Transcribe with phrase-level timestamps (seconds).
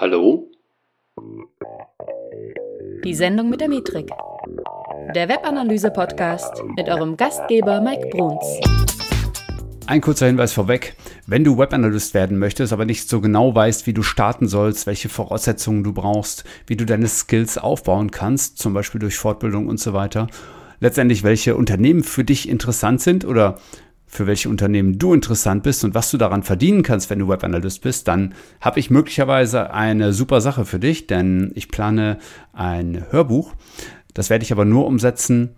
[0.00, 0.50] Hallo?
[3.04, 4.08] Die Sendung mit der Metrik.
[5.14, 8.46] Der Webanalyse-Podcast mit eurem Gastgeber Mike Bruns.
[9.86, 10.96] Ein kurzer Hinweis vorweg.
[11.26, 15.10] Wenn du Webanalyst werden möchtest, aber nicht so genau weißt, wie du starten sollst, welche
[15.10, 19.92] Voraussetzungen du brauchst, wie du deine Skills aufbauen kannst, zum Beispiel durch Fortbildung und so
[19.92, 20.28] weiter,
[20.78, 23.58] letztendlich welche Unternehmen für dich interessant sind oder
[24.10, 27.80] für welche Unternehmen du interessant bist und was du daran verdienen kannst, wenn du Webanalyst
[27.80, 32.18] bist, dann habe ich möglicherweise eine super Sache für dich, denn ich plane
[32.52, 33.54] ein Hörbuch.
[34.12, 35.54] Das werde ich aber nur umsetzen,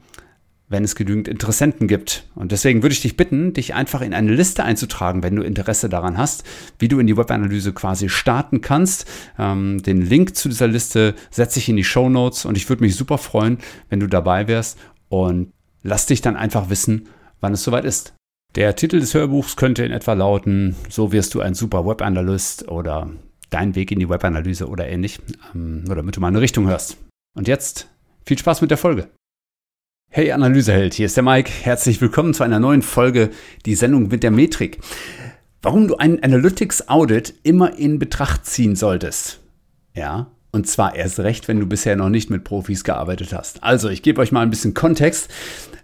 [0.69, 2.29] wenn es genügend Interessenten gibt.
[2.34, 5.88] Und deswegen würde ich dich bitten, dich einfach in eine Liste einzutragen, wenn du Interesse
[5.88, 6.45] daran hast,
[6.79, 9.07] wie du in die Webanalyse quasi starten kannst.
[9.38, 12.84] Ähm, den Link zu dieser Liste setze ich in die Show Notes und ich würde
[12.84, 17.09] mich super freuen, wenn du dabei wärst und lass dich dann einfach wissen,
[17.41, 18.15] wann es soweit ist.
[18.55, 23.10] Der Titel des Hörbuchs könnte in etwa lauten, so wirst du ein super Webanalyst oder
[23.49, 25.21] dein Weg in die Webanalyse oder ähnlich,
[25.54, 26.99] ähm, nur damit du mal eine Richtung hörst.
[27.35, 27.88] Und jetzt
[28.27, 29.09] viel Spaß mit der Folge.
[30.10, 31.51] Hey Analyseheld, hier ist der Mike.
[31.62, 33.30] Herzlich willkommen zu einer neuen Folge,
[33.65, 34.80] die Sendung mit der Metrik.
[35.62, 39.40] Warum du ein Analytics Audit immer in Betracht ziehen solltest.
[39.95, 43.62] Ja, und zwar erst recht, wenn du bisher noch nicht mit Profis gearbeitet hast.
[43.62, 45.30] Also, ich gebe euch mal ein bisschen Kontext.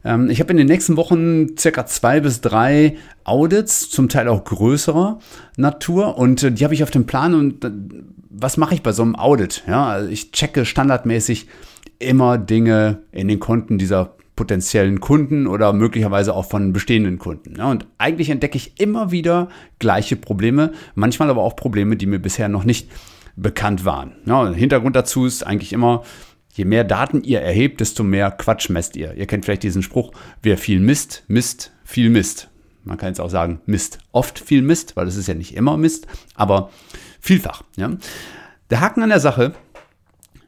[0.09, 4.43] Ähm, ich habe in den nächsten Wochen circa zwei bis drei Audits, zum Teil auch
[4.45, 5.19] größerer
[5.57, 6.17] Natur.
[6.17, 7.35] Und äh, die habe ich auf dem Plan.
[7.35, 7.71] Und äh,
[8.31, 9.65] was mache ich bei so einem Audit?
[9.69, 11.47] Ja, also ich checke standardmäßig
[11.99, 17.61] immer Dinge in den Konten dieser potenziellen Kunden oder möglicherweise auch von bestehenden Kunden.
[17.61, 19.49] und eigentlich entdecke ich immer wieder
[19.81, 22.89] gleiche Probleme, manchmal aber auch Probleme, die mir bisher noch nicht
[23.35, 24.13] bekannt waren.
[24.27, 26.05] Ja, Hintergrund dazu ist eigentlich immer,
[26.53, 29.15] je mehr Daten ihr erhebt, desto mehr Quatsch messt ihr.
[29.15, 32.49] Ihr kennt vielleicht diesen Spruch, wer viel misst, misst viel Mist.
[32.85, 35.77] Man kann jetzt auch sagen, Mist oft viel Mist, weil es ist ja nicht immer
[35.77, 36.71] Mist, aber
[37.21, 37.63] vielfach.
[37.77, 37.91] Ja.
[38.71, 39.55] Der Haken an der Sache,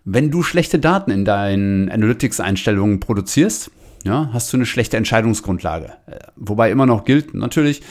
[0.05, 3.71] wenn du schlechte Daten in deinen Analytics-Einstellungen produzierst,
[4.05, 5.93] ja, hast du eine schlechte Entscheidungsgrundlage.
[6.07, 7.83] Äh, wobei immer noch gilt, natürlich,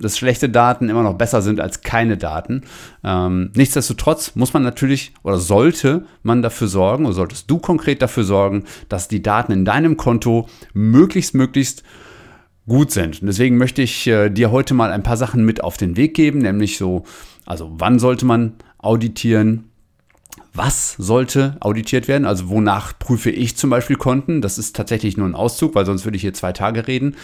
[0.00, 2.62] dass schlechte Daten immer noch besser sind als keine Daten.
[3.04, 8.24] Ähm, nichtsdestotrotz muss man natürlich oder sollte man dafür sorgen oder solltest du konkret dafür
[8.24, 11.82] sorgen, dass die Daten in deinem Konto möglichst, möglichst
[12.66, 13.20] gut sind.
[13.20, 16.14] Und deswegen möchte ich äh, dir heute mal ein paar Sachen mit auf den Weg
[16.14, 17.04] geben, nämlich so,
[17.46, 19.70] also wann sollte man auditieren,
[20.52, 22.24] was sollte auditiert werden?
[22.24, 24.40] Also wonach prüfe ich zum Beispiel Konten?
[24.40, 27.16] Das ist tatsächlich nur ein Auszug, weil sonst würde ich hier zwei Tage reden.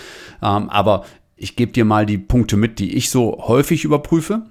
[0.43, 1.05] Ähm, aber
[1.37, 4.43] ich gebe dir mal die Punkte mit, die ich so häufig überprüfe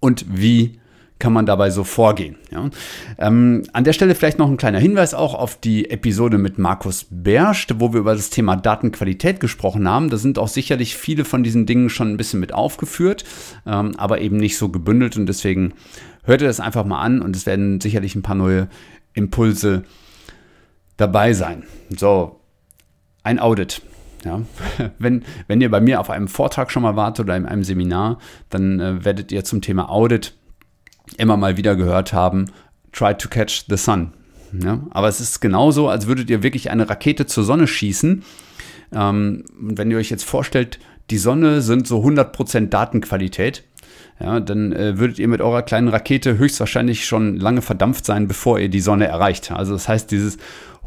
[0.00, 0.80] und wie
[1.18, 2.36] kann man dabei so vorgehen.
[2.50, 2.68] Ja.
[3.18, 7.06] Ähm, an der Stelle vielleicht noch ein kleiner Hinweis auch auf die Episode mit Markus
[7.08, 10.10] Berscht, wo wir über das Thema Datenqualität gesprochen haben.
[10.10, 13.24] Da sind auch sicherlich viele von diesen Dingen schon ein bisschen mit aufgeführt,
[13.64, 15.72] ähm, aber eben nicht so gebündelt und deswegen
[16.24, 18.68] hört ihr das einfach mal an und es werden sicherlich ein paar neue
[19.14, 19.84] Impulse
[20.98, 21.62] dabei sein.
[21.96, 22.40] So,
[23.22, 23.80] ein Audit.
[24.24, 24.42] Ja,
[24.98, 28.18] wenn, wenn ihr bei mir auf einem Vortrag schon mal wart oder in einem Seminar,
[28.50, 30.34] dann äh, werdet ihr zum Thema Audit
[31.16, 32.46] immer mal wieder gehört haben,
[32.92, 34.12] try to catch the sun.
[34.52, 38.22] Ja, aber es ist genauso, als würdet ihr wirklich eine Rakete zur Sonne schießen.
[38.92, 40.78] Ähm, wenn ihr euch jetzt vorstellt,
[41.10, 43.64] die Sonne sind so 100% Datenqualität,
[44.20, 48.58] ja, dann äh, würdet ihr mit eurer kleinen Rakete höchstwahrscheinlich schon lange verdampft sein, bevor
[48.58, 49.52] ihr die Sonne erreicht.
[49.52, 50.38] Also das heißt, dieses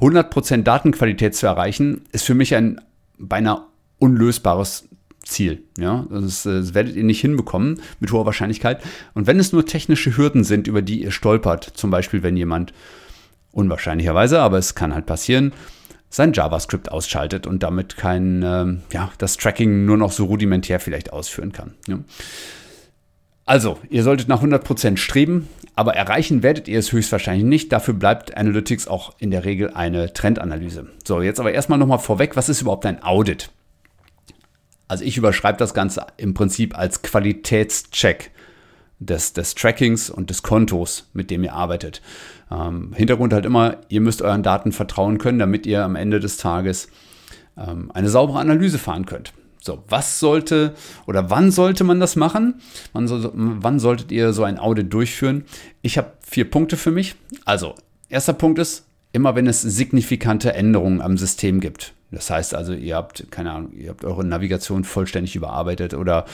[0.02, 2.82] 100% Datenqualität zu erreichen, ist für mich ein
[3.20, 3.64] beinahe
[3.98, 4.88] unlösbares
[5.24, 5.64] Ziel.
[5.78, 8.82] Ja, das, das, werdet ihr nicht hinbekommen mit hoher Wahrscheinlichkeit.
[9.14, 12.74] Und wenn es nur technische Hürden sind, über die ihr stolpert, zum Beispiel wenn jemand
[13.52, 15.54] unwahrscheinlicherweise, aber es kann halt passieren,
[16.10, 21.14] sein JavaScript ausschaltet und damit kein, äh, ja, das Tracking nur noch so rudimentär vielleicht
[21.14, 21.76] ausführen kann.
[21.88, 22.00] Ja.
[23.50, 27.72] Also, ihr solltet nach 100% streben, aber erreichen werdet ihr es höchstwahrscheinlich nicht.
[27.72, 30.86] Dafür bleibt Analytics auch in der Regel eine Trendanalyse.
[31.04, 33.50] So, jetzt aber erstmal nochmal vorweg, was ist überhaupt ein Audit?
[34.88, 38.30] Also ich überschreibe das Ganze im Prinzip als Qualitätscheck
[39.00, 42.04] des, des Trackings und des Kontos, mit dem ihr arbeitet.
[42.52, 46.38] Ähm, Hintergrund halt immer, ihr müsst euren Daten vertrauen können, damit ihr am Ende des
[46.38, 46.90] Tages
[47.58, 49.34] ähm, eine saubere Analyse fahren könnt.
[49.62, 50.74] So, was sollte
[51.06, 52.62] oder wann sollte man das machen?
[52.94, 55.44] Wann, soll, wann solltet ihr so ein Audit durchführen?
[55.82, 57.16] Ich habe vier Punkte für mich.
[57.46, 57.76] Also,
[58.08, 61.94] erster Punkt ist, immer wenn es signifikante Änderungen am System gibt.
[62.12, 66.26] Das heißt also, ihr habt, keine Ahnung, ihr habt eure Navigation vollständig überarbeitet oder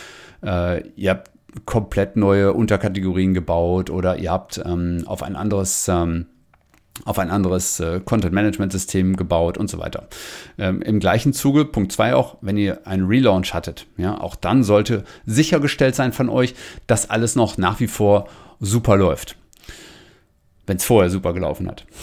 [0.43, 1.31] äh, ihr habt
[1.65, 6.27] komplett neue Unterkategorien gebaut oder ihr habt ähm, auf ein anderes ähm,
[7.03, 10.07] auf ein anderes äh, Content-Management-System gebaut und so weiter.
[10.57, 14.63] Ähm, Im gleichen Zuge, Punkt 2 auch, wenn ihr einen Relaunch hattet, ja, auch dann
[14.63, 16.55] sollte sichergestellt sein von euch,
[16.87, 19.35] dass alles noch nach wie vor super läuft.
[20.67, 21.85] wenn es vorher super gelaufen hat.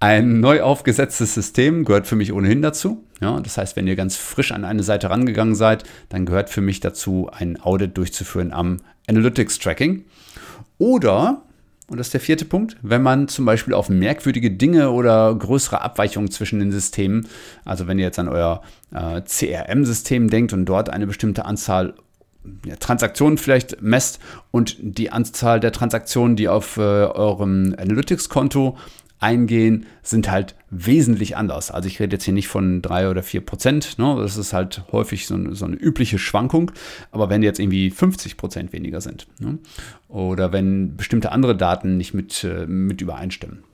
[0.00, 3.04] Ein neu aufgesetztes System gehört für mich ohnehin dazu.
[3.20, 6.60] Ja, das heißt, wenn ihr ganz frisch an eine Seite rangegangen seid, dann gehört für
[6.60, 10.04] mich dazu, ein Audit durchzuführen am Analytics Tracking.
[10.78, 11.42] Oder,
[11.88, 15.82] und das ist der vierte Punkt, wenn man zum Beispiel auf merkwürdige Dinge oder größere
[15.82, 17.28] Abweichungen zwischen den Systemen,
[17.64, 18.62] also wenn ihr jetzt an euer
[18.92, 21.94] äh, CRM-System denkt und dort eine bestimmte Anzahl
[22.66, 24.20] ja, Transaktionen vielleicht messt
[24.50, 28.76] und die Anzahl der Transaktionen, die auf äh, eurem Analytics-Konto
[29.22, 31.70] eingehen, sind halt wesentlich anders.
[31.70, 34.16] Also ich rede jetzt hier nicht von drei oder vier Prozent, ne?
[34.18, 36.72] das ist halt häufig so eine, so eine, übliche Schwankung,
[37.10, 39.58] aber wenn jetzt irgendwie 50 Prozent weniger sind ne?
[40.08, 43.64] oder wenn bestimmte andere Daten nicht mit, äh, mit übereinstimmen.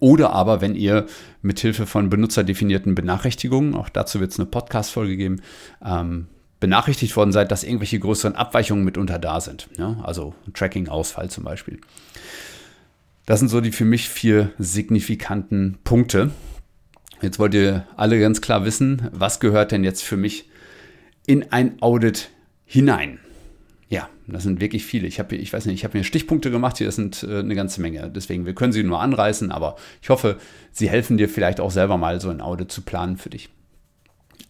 [0.00, 1.06] Oder aber, wenn ihr
[1.40, 5.40] mithilfe von benutzerdefinierten Benachrichtigungen, auch dazu wird es eine Podcast-Folge geben,
[5.82, 6.26] ähm,
[6.60, 9.68] benachrichtigt worden seid, dass irgendwelche größeren Abweichungen mitunter da sind.
[9.78, 9.96] Ja?
[10.02, 11.80] Also Tracking-Ausfall zum Beispiel.
[13.28, 16.30] Das sind so die für mich vier signifikanten Punkte.
[17.20, 20.48] Jetzt wollt ihr alle ganz klar wissen, was gehört denn jetzt für mich
[21.26, 22.30] in ein Audit
[22.64, 23.18] hinein?
[23.90, 25.06] Ja, das sind wirklich viele.
[25.06, 27.82] Ich habe, ich weiß nicht, ich habe mir Stichpunkte gemacht hier, sind äh, eine ganze
[27.82, 28.10] Menge.
[28.10, 30.38] Deswegen, wir können sie nur anreißen, aber ich hoffe,
[30.72, 33.50] sie helfen dir vielleicht auch selber mal so ein Audit zu planen für dich.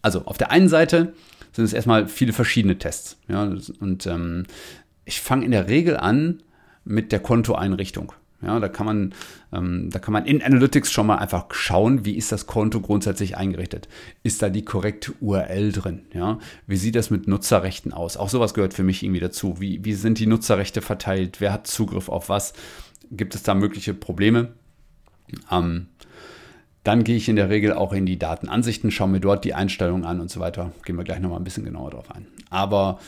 [0.01, 1.11] Also auf der einen Seite
[1.51, 3.17] sind es erstmal viele verschiedene Tests.
[3.27, 4.45] Ja, und ähm,
[5.03, 6.43] ich fange in der Regel an
[6.85, 8.13] mit der Kontoeinrichtung.
[8.41, 9.13] Ja, da kann man,
[9.51, 13.35] ähm, da kann man in Analytics schon mal einfach schauen, wie ist das Konto grundsätzlich
[13.35, 13.89] eingerichtet?
[14.23, 16.03] Ist da die korrekte URL drin?
[16.13, 18.15] Ja, wie sieht das mit Nutzerrechten aus?
[18.15, 19.59] Auch sowas gehört für mich irgendwie dazu.
[19.59, 21.41] Wie, wie sind die Nutzerrechte verteilt?
[21.41, 22.53] Wer hat Zugriff auf was?
[23.11, 24.53] Gibt es da mögliche Probleme?
[25.51, 25.87] Ähm,
[26.83, 30.05] dann gehe ich in der Regel auch in die Datenansichten, schaue mir dort die Einstellungen
[30.05, 30.71] an und so weiter.
[30.85, 32.25] Gehen wir gleich nochmal ein bisschen genauer drauf ein.
[32.49, 32.99] Aber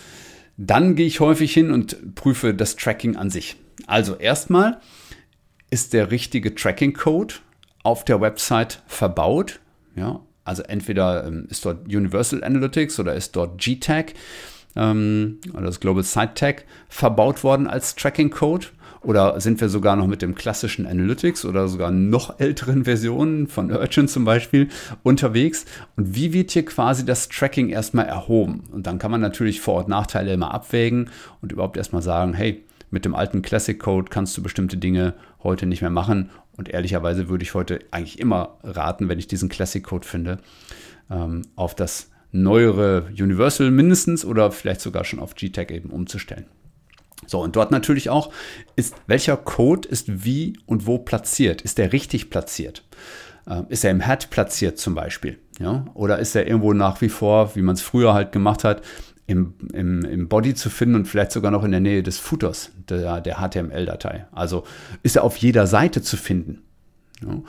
[0.57, 3.55] dann gehe ich häufig hin und prüfe das Tracking an sich.
[3.87, 4.79] Also erstmal
[5.71, 7.35] ist der richtige Tracking-Code
[7.81, 9.59] auf der Website verbaut.
[9.95, 14.13] Ja, also entweder ähm, ist dort Universal Analytics oder ist dort GTAG
[14.75, 18.67] ähm, oder das Global Site Tag verbaut worden als Tracking-Code.
[19.03, 23.71] Oder sind wir sogar noch mit dem klassischen Analytics oder sogar noch älteren Versionen von
[23.71, 24.69] Urchin zum Beispiel
[25.01, 25.65] unterwegs?
[25.95, 28.63] Und wie wird hier quasi das Tracking erstmal erhoben?
[28.71, 31.09] Und dann kann man natürlich Vor- und Nachteile immer abwägen
[31.41, 35.65] und überhaupt erstmal sagen, hey, mit dem alten Classic Code kannst du bestimmte Dinge heute
[35.65, 36.29] nicht mehr machen.
[36.57, 40.39] Und ehrlicherweise würde ich heute eigentlich immer raten, wenn ich diesen Classic Code finde,
[41.09, 46.45] ähm, auf das neuere Universal mindestens oder vielleicht sogar schon auf GTAG eben umzustellen.
[47.27, 48.31] So, und dort natürlich auch
[48.75, 51.61] ist, welcher Code ist wie und wo platziert?
[51.61, 52.83] Ist der richtig platziert?
[53.47, 55.39] Ähm, ist er im Head platziert zum Beispiel?
[55.59, 55.85] Ja?
[55.93, 58.81] Oder ist er irgendwo nach wie vor, wie man es früher halt gemacht hat,
[59.31, 62.71] im, im, im Body zu finden und vielleicht sogar noch in der Nähe des Footers
[62.89, 64.25] der, der HTML-Datei.
[64.31, 64.65] Also
[65.03, 66.61] ist er auf jeder Seite zu finden.
[67.21, 67.41] Ja.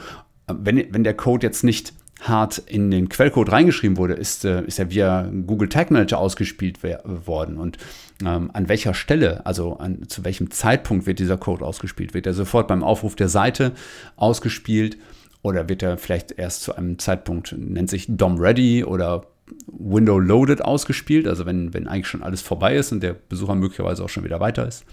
[0.46, 4.78] Wenn, wenn der Code jetzt nicht hart in den Quellcode reingeschrieben wurde, ist, äh, ist
[4.78, 7.56] er via Google Tag Manager ausgespielt worden.
[7.56, 7.78] Und
[8.24, 12.14] ähm, an welcher Stelle, also an, zu welchem Zeitpunkt wird dieser Code ausgespielt?
[12.14, 13.72] Wird er sofort beim Aufruf der Seite
[14.14, 14.98] ausgespielt
[15.42, 19.26] oder wird er vielleicht erst zu einem Zeitpunkt, nennt sich DOM Ready oder
[19.66, 24.04] Window Loaded ausgespielt, also wenn, wenn eigentlich schon alles vorbei ist und der Besucher möglicherweise
[24.04, 24.84] auch schon wieder weiter ist.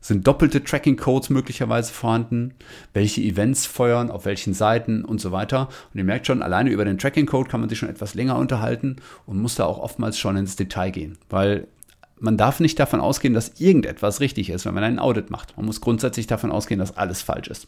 [0.00, 2.54] Sind doppelte Tracking-Codes möglicherweise vorhanden?
[2.92, 5.68] Welche Events feuern, auf welchen Seiten und so weiter?
[5.92, 8.96] Und ihr merkt schon, alleine über den Tracking-Code kann man sich schon etwas länger unterhalten
[9.26, 11.66] und muss da auch oftmals schon ins Detail gehen, weil
[12.18, 15.56] man darf nicht davon ausgehen, dass irgendetwas richtig ist, wenn man einen Audit macht.
[15.56, 17.66] Man muss grundsätzlich davon ausgehen, dass alles falsch ist.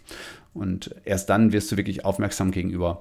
[0.55, 2.99] Und erst dann wirst du wirklich aufmerksam gegenüber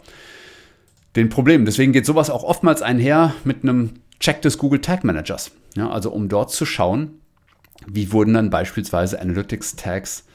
[1.16, 1.66] den Problemen.
[1.66, 5.52] Deswegen geht sowas auch oftmals einher mit einem Check des Google Tag Managers.
[5.76, 7.20] Ja, also um dort zu schauen,
[7.86, 10.26] wie wurden dann beispielsweise Analytics Tags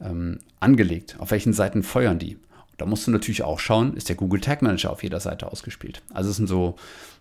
[0.00, 2.38] ähm, angelegt, auf welchen Seiten feuern die.
[2.78, 6.02] Da musst du natürlich auch schauen, ist der Google Tag Manager auf jeder Seite ausgespielt.
[6.12, 6.76] Also es sind so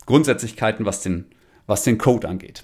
[0.06, 1.26] Grundsätzlichkeiten, was den,
[1.68, 2.64] was den Code angeht.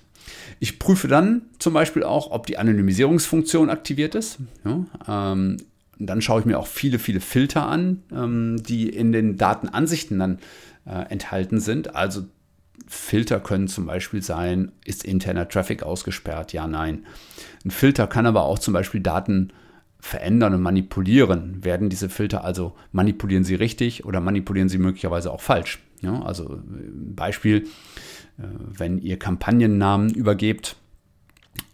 [0.59, 4.39] Ich prüfe dann zum Beispiel auch, ob die Anonymisierungsfunktion aktiviert ist.
[4.65, 5.57] Ja, ähm,
[5.99, 10.39] dann schaue ich mir auch viele, viele Filter an, ähm, die in den Datenansichten dann
[10.85, 11.95] äh, enthalten sind.
[11.95, 12.25] Also
[12.87, 16.53] Filter können zum Beispiel sein, ist interner Traffic ausgesperrt?
[16.53, 17.05] Ja, nein.
[17.65, 19.51] Ein Filter kann aber auch zum Beispiel Daten
[19.99, 21.63] verändern und manipulieren.
[21.63, 25.79] Werden diese Filter also, manipulieren sie richtig oder manipulieren sie möglicherweise auch falsch?
[26.01, 26.61] Ja, also
[27.15, 27.63] Beispiel,
[28.37, 30.75] äh, wenn ihr Kampagnennamen übergebt,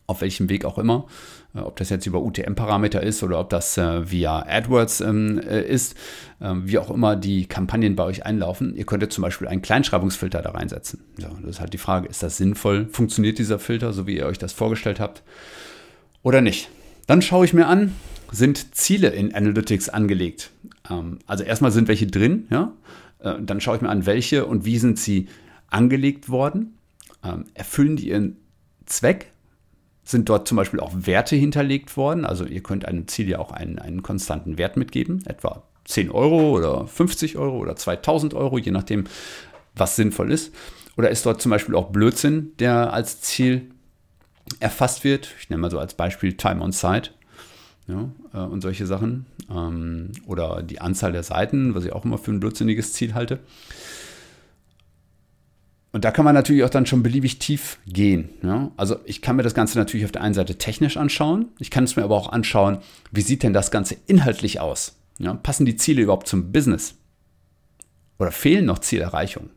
[0.08, 1.08] auf welchem Weg auch immer,
[1.56, 5.62] äh, ob das jetzt über UTM-Parameter ist oder ob das äh, via AdWords ähm, äh,
[5.62, 5.96] ist,
[6.40, 8.76] äh, wie auch immer die Kampagnen bei euch einlaufen.
[8.76, 11.04] Ihr könntet zum Beispiel einen Kleinschreibungsfilter da reinsetzen.
[11.18, 12.88] So, das ist halt die Frage, ist das sinnvoll?
[12.92, 15.24] Funktioniert dieser Filter, so wie ihr euch das vorgestellt habt?
[16.22, 16.70] Oder nicht?
[17.08, 17.96] Dann schaue ich mir an,
[18.32, 20.52] sind Ziele in Analytics angelegt?
[20.90, 22.74] Ähm, also erstmal sind welche drin, ja?
[23.40, 25.30] Dann schaue ich mir an, welche und wie sind sie
[25.70, 26.78] angelegt worden.
[27.24, 28.36] Ähm, erfüllen die ihren
[28.86, 29.33] Zweck?
[30.04, 32.26] Sind dort zum Beispiel auch Werte hinterlegt worden?
[32.26, 36.52] Also ihr könnt einem Ziel ja auch einen, einen konstanten Wert mitgeben, etwa 10 Euro
[36.52, 39.06] oder 50 Euro oder 2000 Euro, je nachdem,
[39.76, 40.54] was sinnvoll ist.
[40.98, 43.72] Oder ist dort zum Beispiel auch Blödsinn, der als Ziel
[44.60, 45.34] erfasst wird?
[45.40, 47.12] Ich nenne mal so als Beispiel Time on Site
[47.88, 49.26] ja, äh, und solche Sachen.
[49.50, 53.40] Ähm, oder die Anzahl der Seiten, was ich auch immer für ein blödsinniges Ziel halte.
[55.94, 58.30] Und da kann man natürlich auch dann schon beliebig tief gehen.
[58.42, 58.72] Ja?
[58.78, 61.50] Also ich kann mir das Ganze natürlich auf der einen Seite technisch anschauen.
[61.60, 62.80] Ich kann es mir aber auch anschauen,
[63.12, 64.98] wie sieht denn das Ganze inhaltlich aus?
[65.20, 65.36] Ja?
[65.36, 66.96] Passen die Ziele überhaupt zum Business?
[68.18, 69.52] Oder fehlen noch Zielerreichungen?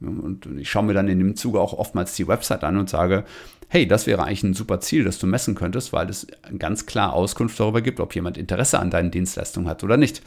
[0.00, 3.24] Und ich schaue mir dann in dem Zuge auch oftmals die Website an und sage,
[3.68, 7.12] hey, das wäre eigentlich ein super Ziel, das du messen könntest, weil es ganz klar
[7.12, 10.22] Auskunft darüber gibt, ob jemand Interesse an deinen Dienstleistungen hat oder nicht.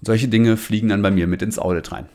[0.00, 2.08] Und solche Dinge fliegen dann bei mir mit ins Audit rein.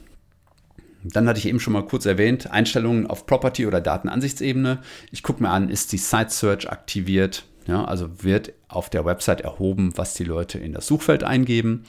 [1.03, 4.79] Dann hatte ich eben schon mal kurz erwähnt, Einstellungen auf Property- oder Datenansichtsebene.
[5.11, 7.45] Ich gucke mir an, ist die Site Search aktiviert?
[7.67, 11.85] Ja, also wird auf der Website erhoben, was die Leute in das Suchfeld eingeben.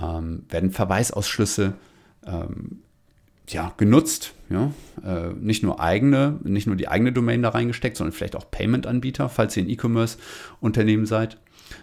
[0.00, 1.74] Ähm, werden Verweisausschlüsse
[2.26, 2.82] ähm,
[3.48, 4.34] ja, genutzt.
[4.50, 4.72] Ja?
[5.04, 9.28] Äh, nicht nur eigene, nicht nur die eigene Domain da reingesteckt, sondern vielleicht auch Payment-Anbieter,
[9.28, 11.38] falls ihr ein E-Commerce-Unternehmen seid.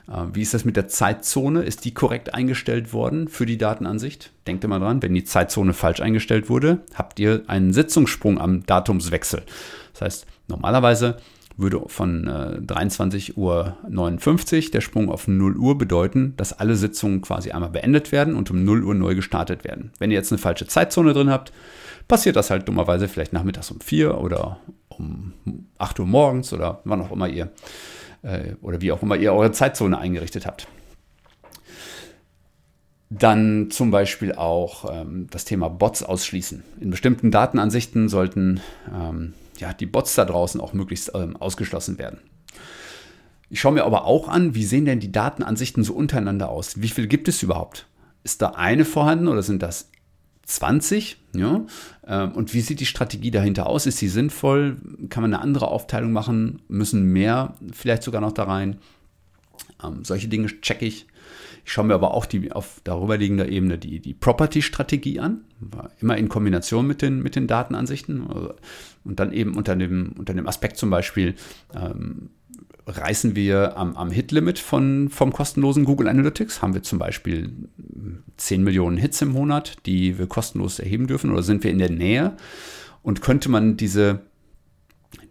[0.07, 1.63] Äh, wie ist das mit der Zeitzone?
[1.63, 4.31] Ist die korrekt eingestellt worden für die Datenansicht?
[4.47, 9.43] Denkt immer dran, wenn die Zeitzone falsch eingestellt wurde, habt ihr einen Sitzungssprung am Datumswechsel.
[9.93, 11.17] Das heißt, normalerweise
[11.59, 17.51] würde von äh, 23.59 Uhr der Sprung auf 0 Uhr bedeuten, dass alle Sitzungen quasi
[17.51, 19.91] einmal beendet werden und um 0 Uhr neu gestartet werden.
[19.99, 21.51] Wenn ihr jetzt eine falsche Zeitzone drin habt,
[22.07, 25.33] passiert das halt dummerweise vielleicht nachmittags um 4 oder um
[25.77, 27.51] 8 Uhr morgens oder wann auch immer ihr
[28.21, 30.67] äh, oder wie auch immer ihr eure Zeitzone eingerichtet habt.
[33.11, 36.63] Dann zum Beispiel auch ähm, das Thema Bots ausschließen.
[36.79, 38.61] In bestimmten Datenansichten sollten
[38.93, 42.19] ähm, ja, die Bots da draußen auch möglichst ähm, ausgeschlossen werden.
[43.49, 46.81] Ich schaue mir aber auch an, wie sehen denn die Datenansichten so untereinander aus?
[46.81, 47.87] Wie viel gibt es überhaupt?
[48.23, 49.89] Ist da eine vorhanden oder sind das
[50.43, 51.17] 20?
[51.35, 51.65] Ja?
[52.05, 53.85] Ähm, und wie sieht die Strategie dahinter aus?
[53.85, 54.77] Ist sie sinnvoll?
[55.09, 56.61] Kann man eine andere Aufteilung machen?
[56.67, 58.77] Müssen mehr vielleicht sogar noch da rein?
[59.83, 61.07] Ähm, solche Dinge checke ich.
[61.65, 65.41] Ich schaue mir aber auch die auf darüberliegender Ebene die, die Property-Strategie an,
[65.99, 68.25] immer in Kombination mit den, mit den Datenansichten
[69.03, 71.35] und dann eben unter dem, unter dem Aspekt zum Beispiel,
[71.75, 72.29] ähm,
[72.89, 76.61] reißen wir am, am Hit-Limit vom kostenlosen Google Analytics?
[76.61, 77.51] Haben wir zum Beispiel
[78.37, 81.91] 10 Millionen Hits im Monat, die wir kostenlos erheben dürfen oder sind wir in der
[81.91, 82.35] Nähe?
[83.01, 84.21] Und könnte man diese,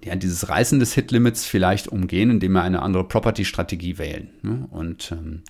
[0.04, 4.30] ja, dieses Reißen des Hit-Limits vielleicht umgehen, indem wir eine andere Property-Strategie wählen?
[4.42, 4.66] Ne?
[4.70, 5.42] Und ähm,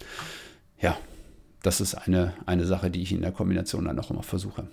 [0.80, 0.96] ja,
[1.62, 4.68] das ist eine, eine Sache, die ich in der Kombination dann noch immer versuche.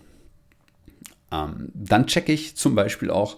[1.31, 3.37] Ähm, dann checke ich zum Beispiel auch,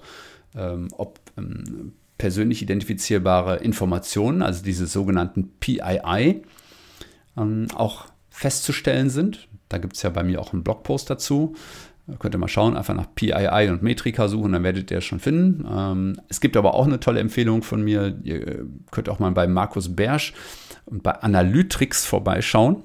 [0.56, 6.42] ähm, ob ähm, persönlich identifizierbare Informationen, also diese sogenannten PII,
[7.38, 9.48] ähm, auch festzustellen sind.
[9.70, 11.56] Da gibt es ja bei mir auch einen Blogpost dazu.
[12.20, 15.20] Könnt ihr mal schauen, einfach nach PII und Metrika suchen, dann werdet ihr es schon
[15.20, 15.68] finden.
[15.70, 18.18] Ähm, es gibt aber auch eine tolle Empfehlung von mir.
[18.24, 20.34] Ihr könnt auch mal bei Markus Bersch
[20.86, 22.84] und bei Analytrix vorbeischauen.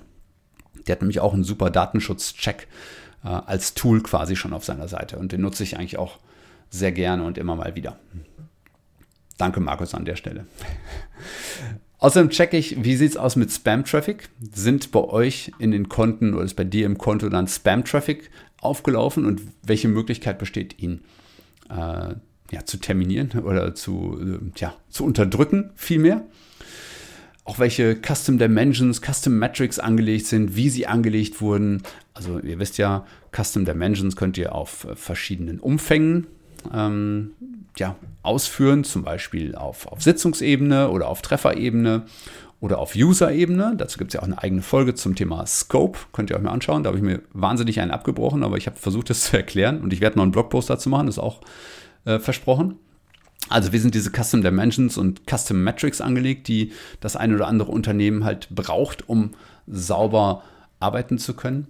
[0.86, 2.66] Der hat nämlich auch einen super Datenschutz-Check
[3.24, 5.18] äh, als Tool quasi schon auf seiner Seite.
[5.18, 6.18] Und den nutze ich eigentlich auch
[6.70, 8.00] sehr gerne und immer mal wieder.
[9.38, 10.46] Danke, Markus, an der Stelle.
[12.02, 14.28] Außerdem checke ich, wie sieht es aus mit Spam-Traffic?
[14.52, 18.28] Sind bei euch in den Konten oder ist bei dir im Konto dann Spam-Traffic
[18.60, 21.02] aufgelaufen und welche Möglichkeit besteht, ihn
[21.70, 22.16] äh,
[22.50, 26.26] ja, zu terminieren oder zu, äh, ja, zu unterdrücken, vielmehr?
[27.44, 31.84] Auch welche Custom Dimensions, Custom Metrics angelegt sind, wie sie angelegt wurden.
[32.14, 36.26] Also ihr wisst ja, Custom Dimensions könnt ihr auf äh, verschiedenen Umfängen
[36.74, 37.32] ähm,
[37.78, 42.04] ja, ausführen, zum Beispiel auf, auf Sitzungsebene oder auf Trefferebene
[42.60, 43.74] oder auf User-Ebene.
[43.76, 45.98] Dazu gibt es ja auch eine eigene Folge zum Thema Scope.
[46.12, 46.84] Könnt ihr euch mal anschauen.
[46.84, 49.92] Da habe ich mir wahnsinnig einen abgebrochen, aber ich habe versucht, das zu erklären und
[49.92, 51.40] ich werde noch einen Blogpost dazu machen, das ist auch
[52.04, 52.78] äh, versprochen.
[53.48, 57.72] Also wie sind diese Custom Dimensions und Custom Metrics angelegt, die das eine oder andere
[57.72, 59.32] Unternehmen halt braucht, um
[59.66, 60.44] sauber
[60.78, 61.66] arbeiten zu können.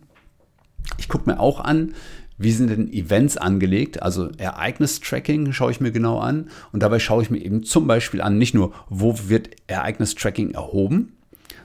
[0.98, 1.94] Ich gucke mir auch an,
[2.38, 4.02] wie sind denn Events angelegt?
[4.02, 6.48] Also Ereignistracking schaue ich mir genau an.
[6.72, 11.12] Und dabei schaue ich mir eben zum Beispiel an, nicht nur, wo wird Ereignistracking erhoben,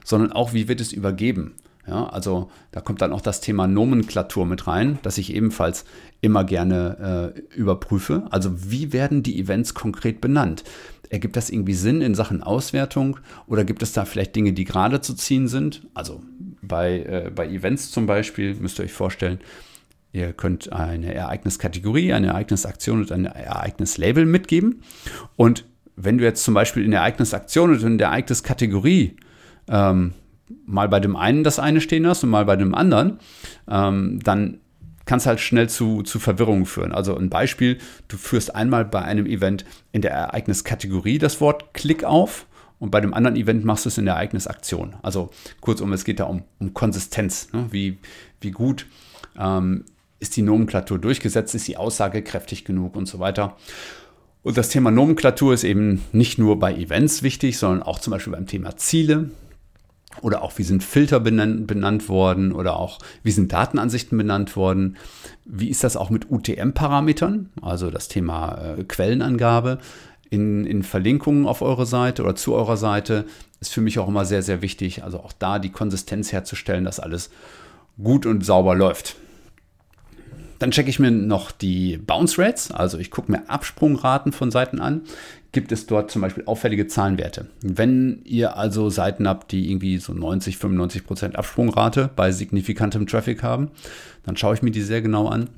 [0.04, 1.54] sondern auch, wie wird es übergeben.
[1.88, 5.86] Ja, also da kommt dann auch das Thema Nomenklatur mit rein, das ich ebenfalls
[6.20, 8.26] immer gerne äh, überprüfe.
[8.30, 10.64] Also wie werden die Events konkret benannt?
[11.08, 15.00] Ergibt das irgendwie Sinn in Sachen Auswertung oder gibt es da vielleicht Dinge, die gerade
[15.00, 15.86] zu ziehen sind?
[15.94, 16.22] Also
[16.60, 19.40] bei, äh, bei Events zum Beispiel müsst ihr euch vorstellen,
[20.18, 24.82] ihr könnt eine Ereigniskategorie, eine Ereignisaktion und ein Ereignislabel mitgeben.
[25.36, 25.64] Und
[25.96, 29.16] wenn du jetzt zum Beispiel in der Ereignisaktion und in der Ereigniskategorie
[29.68, 30.12] ähm,
[30.66, 33.18] mal bei dem einen das eine stehen hast und mal bei dem anderen,
[33.68, 34.60] ähm, dann
[35.04, 36.92] kann es halt schnell zu, zu Verwirrungen führen.
[36.92, 42.04] Also ein Beispiel, du führst einmal bei einem Event in der Ereigniskategorie das Wort Klick
[42.04, 42.46] auf
[42.78, 44.96] und bei dem anderen Event machst du es in der Ereignisaktion.
[45.02, 47.52] Also kurzum, es geht da um, um Konsistenz.
[47.52, 47.66] Ne?
[47.70, 47.98] Wie,
[48.40, 48.86] wie gut
[49.38, 49.84] ähm,
[50.20, 53.56] ist die Nomenklatur durchgesetzt, ist die Aussage kräftig genug und so weiter.
[54.42, 58.32] Und das Thema Nomenklatur ist eben nicht nur bei Events wichtig, sondern auch zum Beispiel
[58.32, 59.30] beim Thema Ziele
[60.22, 64.96] oder auch wie sind Filter benannt, worden oder auch wie sind Datenansichten benannt worden.
[65.44, 69.78] Wie ist das auch mit UTM-Parametern, also das Thema äh, Quellenangabe
[70.30, 73.24] in, in Verlinkungen auf eure Seite oder zu eurer Seite
[73.60, 75.04] ist für mich auch immer sehr, sehr wichtig.
[75.04, 77.30] Also auch da die Konsistenz herzustellen, dass alles
[78.02, 79.16] gut und sauber läuft.
[80.58, 84.80] Dann checke ich mir noch die Bounce Rates, also ich gucke mir Absprungraten von Seiten
[84.80, 85.02] an.
[85.52, 87.46] Gibt es dort zum Beispiel auffällige Zahlenwerte?
[87.62, 93.42] Wenn ihr also Seiten habt, die irgendwie so 90, 95 Prozent Absprungrate bei signifikantem Traffic
[93.42, 93.70] haben,
[94.24, 95.48] dann schaue ich mir die sehr genau an.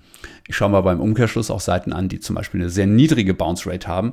[0.46, 3.68] Ich schaue mal beim Umkehrschluss auch Seiten an, die zum Beispiel eine sehr niedrige Bounce
[3.68, 4.10] Rate haben,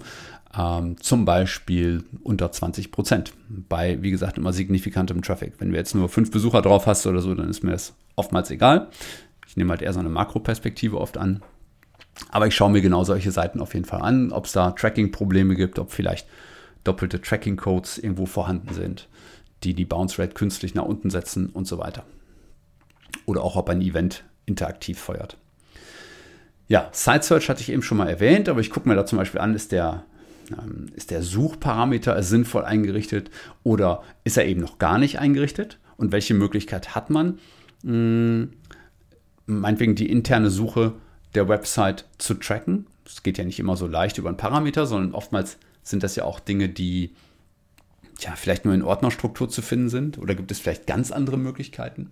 [0.58, 5.54] ähm, zum Beispiel unter 20 Prozent bei, wie gesagt, immer signifikantem Traffic.
[5.60, 8.50] Wenn du jetzt nur fünf Besucher drauf hast oder so, dann ist mir das oftmals
[8.50, 8.88] egal.
[9.58, 11.42] Ich nehme halt eher so eine Makroperspektive oft an.
[12.30, 15.56] Aber ich schaue mir genau solche Seiten auf jeden Fall an, ob es da Tracking-Probleme
[15.56, 16.28] gibt, ob vielleicht
[16.84, 19.08] doppelte Tracking-Codes irgendwo vorhanden sind,
[19.64, 22.04] die die Bounce Rate künstlich nach unten setzen und so weiter.
[23.26, 25.38] Oder auch, ob ein Event interaktiv feuert.
[26.68, 29.18] Ja, Site Search hatte ich eben schon mal erwähnt, aber ich gucke mir da zum
[29.18, 30.04] Beispiel an, ist der,
[30.52, 33.32] ähm, ist der Suchparameter sinnvoll eingerichtet
[33.64, 35.80] oder ist er eben noch gar nicht eingerichtet?
[35.96, 37.40] Und welche Möglichkeit hat man?
[37.84, 38.52] Hm,
[39.48, 40.94] meinetwegen die interne Suche
[41.34, 42.86] der Website zu tracken.
[43.06, 46.26] Es geht ja nicht immer so leicht über einen Parameter, sondern oftmals sind das ja
[46.26, 47.16] auch Dinge, die
[48.20, 52.12] ja, vielleicht nur in Ordnerstruktur zu finden sind oder gibt es vielleicht ganz andere Möglichkeiten.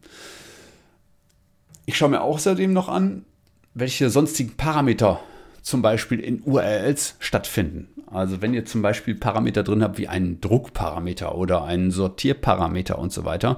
[1.86, 3.26] Ich schaue mir außerdem noch an,
[3.74, 5.20] welche sonstigen Parameter
[5.62, 7.90] zum Beispiel in URLs stattfinden.
[8.08, 13.12] Also wenn ihr zum Beispiel Parameter drin habt wie einen Druckparameter oder einen Sortierparameter und
[13.12, 13.58] so weiter,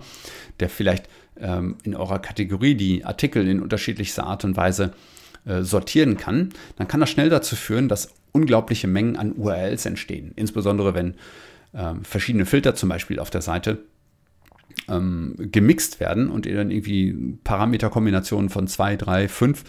[0.60, 1.10] der vielleicht
[1.42, 4.94] ähm, in eurer Kategorie die Artikel in unterschiedlichster Art und Weise
[5.46, 10.32] äh, sortieren kann, dann kann das schnell dazu führen, dass unglaubliche Mengen an URLs entstehen.
[10.36, 11.16] Insbesondere wenn
[11.74, 13.80] ähm, verschiedene Filter zum Beispiel auf der Seite
[14.88, 19.64] ähm, gemixt werden und ihr dann irgendwie Parameterkombinationen von 2, 3, 5,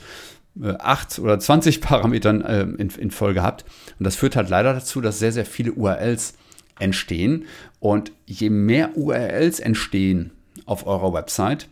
[0.61, 3.65] 8 oder 20 Parametern äh, in, in Folge habt.
[3.99, 6.35] Und das führt halt leider dazu, dass sehr, sehr viele URLs
[6.79, 7.47] entstehen.
[7.81, 10.33] Und je mehr URLs entstehen,
[10.69, 11.69] auf eurer Website,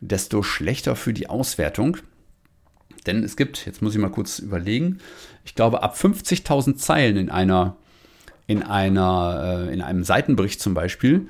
[0.00, 1.98] desto schlechter für die Auswertung.
[3.06, 4.98] Denn es gibt, jetzt muss ich mal kurz überlegen,
[5.44, 7.76] ich glaube, ab 50.000 Zeilen in einer,
[8.46, 11.28] in einer, äh, in einem Seitenbericht zum Beispiel,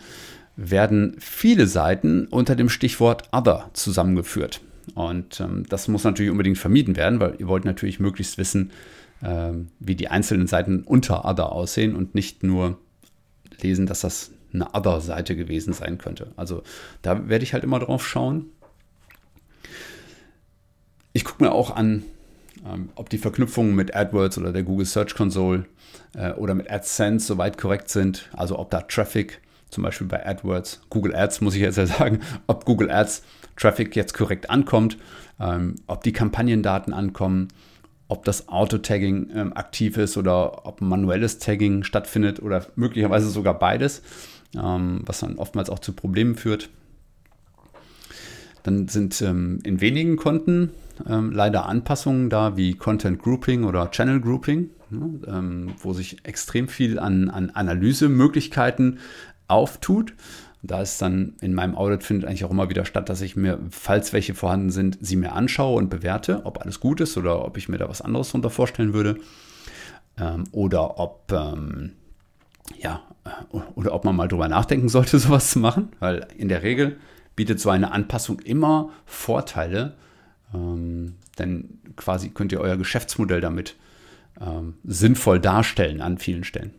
[0.56, 4.60] werden viele Seiten unter dem Stichwort Other zusammengeführt.
[4.94, 8.70] Und ähm, das muss natürlich unbedingt vermieden werden, weil ihr wollt natürlich möglichst wissen,
[9.22, 12.78] ähm, wie die einzelnen Seiten unter Other aussehen und nicht nur
[13.60, 16.32] lesen, dass das eine Other-Seite gewesen sein könnte.
[16.36, 16.62] Also
[17.02, 18.46] da werde ich halt immer drauf schauen.
[21.12, 22.04] Ich gucke mir auch an,
[22.64, 25.66] ähm, ob die Verknüpfungen mit AdWords oder der Google Search Console
[26.14, 28.28] äh, oder mit AdSense soweit korrekt sind.
[28.32, 32.20] Also ob da Traffic, zum Beispiel bei AdWords, Google Ads muss ich jetzt ja sagen,
[32.46, 33.22] ob Google Ads
[33.56, 34.98] Traffic jetzt korrekt ankommt,
[35.38, 37.48] ähm, ob die Kampagnendaten ankommen,
[38.08, 44.02] ob das Auto-Tagging ähm, aktiv ist oder ob manuelles Tagging stattfindet oder möglicherweise sogar beides
[44.52, 46.70] was dann oftmals auch zu Problemen führt.
[48.62, 50.70] Dann sind ähm, in wenigen Konten
[51.08, 56.68] ähm, leider Anpassungen da, wie Content Grouping oder Channel Grouping, ne, ähm, wo sich extrem
[56.68, 58.98] viel an, an Analysemöglichkeiten
[59.48, 60.14] auftut.
[60.62, 63.58] Da ist dann in meinem Audit findet eigentlich auch immer wieder statt, dass ich mir,
[63.70, 67.56] falls welche vorhanden sind, sie mir anschaue und bewerte, ob alles gut ist oder ob
[67.56, 69.16] ich mir da was anderes darunter vorstellen würde.
[70.18, 71.92] Ähm, oder ob ähm,
[72.78, 73.02] ja,
[73.74, 76.98] oder ob man mal drüber nachdenken sollte, sowas zu machen, weil in der Regel
[77.36, 79.96] bietet so eine Anpassung immer Vorteile,
[80.54, 83.76] ähm, denn quasi könnt ihr euer Geschäftsmodell damit
[84.40, 86.72] ähm, sinnvoll darstellen an vielen Stellen.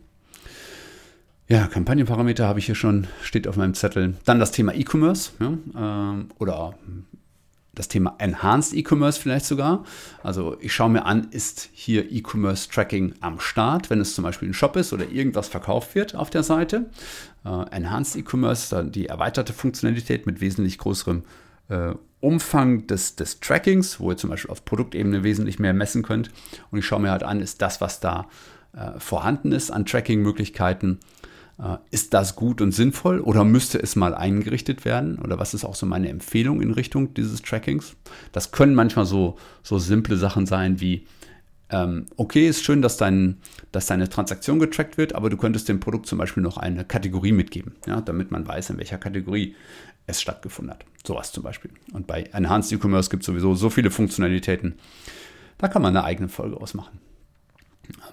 [1.48, 4.14] Ja, Kampagnenparameter habe ich hier schon, steht auf meinem Zettel.
[4.24, 6.74] Dann das Thema E-Commerce ja, ähm, oder
[7.74, 9.84] das Thema Enhanced E-Commerce vielleicht sogar.
[10.22, 14.50] Also ich schaue mir an, ist hier E-Commerce Tracking am Start, wenn es zum Beispiel
[14.50, 16.90] ein Shop ist oder irgendwas verkauft wird auf der Seite.
[17.44, 21.22] Äh, Enhanced E-Commerce, die erweiterte Funktionalität mit wesentlich größerem
[21.68, 26.30] äh, Umfang des, des Trackings, wo ihr zum Beispiel auf Produktebene wesentlich mehr messen könnt.
[26.70, 28.28] Und ich schaue mir halt an, ist das, was da
[28.74, 31.00] äh, vorhanden ist an Tracking-Möglichkeiten,
[31.90, 35.18] ist das gut und sinnvoll oder müsste es mal eingerichtet werden?
[35.18, 37.94] Oder was ist auch so meine Empfehlung in Richtung dieses Trackings?
[38.32, 41.06] Das können manchmal so, so simple Sachen sein wie,
[41.70, 43.38] ähm, okay, ist schön, dass, dein,
[43.70, 47.32] dass deine Transaktion getrackt wird, aber du könntest dem Produkt zum Beispiel noch eine Kategorie
[47.32, 49.54] mitgeben, ja, damit man weiß, in welcher Kategorie
[50.06, 50.84] es stattgefunden hat.
[51.06, 51.70] Sowas zum Beispiel.
[51.92, 54.74] Und bei Enhanced E-Commerce gibt es sowieso so viele Funktionalitäten.
[55.58, 56.98] Da kann man eine eigene Folge ausmachen.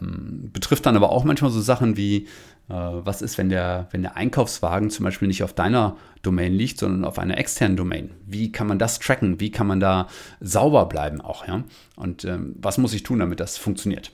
[0.02, 2.30] Ähm, betrifft dann aber auch manchmal so Sachen wie, äh,
[2.70, 7.04] was ist, wenn der, wenn der Einkaufswagen zum Beispiel nicht auf deiner Domain liegt, sondern
[7.04, 8.12] auf einer externen Domain?
[8.28, 9.40] Wie kann man das tracken?
[9.40, 10.08] Wie kann man da
[10.40, 11.48] sauber bleiben auch?
[11.48, 11.64] Ja?
[11.96, 14.12] Und ähm, was muss ich tun, damit das funktioniert?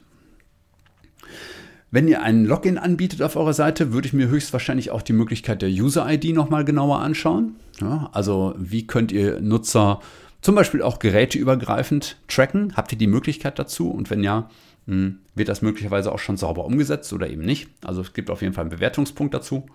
[1.92, 5.62] Wenn ihr einen Login anbietet auf eurer Seite, würde ich mir höchstwahrscheinlich auch die Möglichkeit
[5.62, 7.56] der User-ID nochmal genauer anschauen.
[7.80, 10.00] Ja, also wie könnt ihr Nutzer
[10.42, 12.74] zum Beispiel auch geräteübergreifend tracken?
[12.76, 13.92] Habt ihr die Möglichkeit dazu?
[13.92, 14.50] Und wenn ja,
[14.88, 17.70] hm, wird das möglicherweise auch schon sauber umgesetzt oder eben nicht.
[17.84, 19.66] Also es gibt auf jeden Fall einen Bewertungspunkt dazu.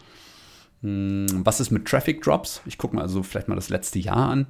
[0.83, 2.63] Hm, was ist mit Traffic Drops?
[2.67, 4.47] Ich gucke mir also vielleicht mal das letzte Jahr an.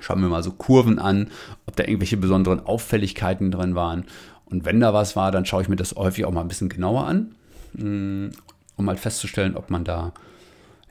[0.00, 1.30] Schauen wir mal so Kurven an,
[1.66, 4.04] ob da irgendwelche besonderen Auffälligkeiten drin waren.
[4.46, 6.68] Und wenn da was war, dann schaue ich mir das häufig auch mal ein bisschen
[6.68, 7.34] genauer an,
[7.76, 8.30] hm,
[8.76, 10.12] um mal festzustellen, ob man da,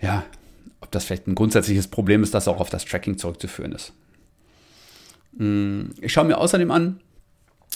[0.01, 0.23] ja,
[0.81, 3.93] ob das vielleicht ein grundsätzliches Problem ist, das auch auf das Tracking zurückzuführen ist.
[6.01, 7.01] Ich schaue mir außerdem an,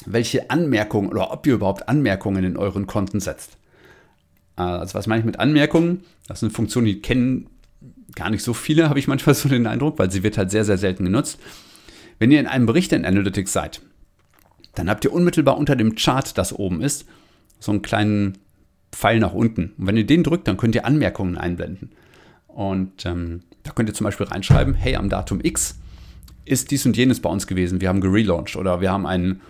[0.05, 3.57] welche Anmerkungen oder ob ihr überhaupt Anmerkungen in euren Konten setzt.
[4.55, 6.03] Also was meine ich mit Anmerkungen?
[6.27, 7.47] Das ist eine Funktion, die kennen
[8.15, 10.65] gar nicht so viele, habe ich manchmal so den Eindruck, weil sie wird halt sehr,
[10.65, 11.39] sehr selten genutzt.
[12.17, 13.81] Wenn ihr in einem Bericht in Analytics seid,
[14.75, 17.05] dann habt ihr unmittelbar unter dem Chart, das oben ist,
[17.59, 18.37] so einen kleinen
[18.91, 19.73] Pfeil nach unten.
[19.77, 21.91] Und wenn ihr den drückt, dann könnt ihr Anmerkungen einblenden.
[22.47, 25.79] Und ähm, da könnt ihr zum Beispiel reinschreiben, hey, am Datum X
[26.45, 27.79] ist dies und jenes bei uns gewesen.
[27.79, 29.41] Wir haben gerelauncht oder wir haben einen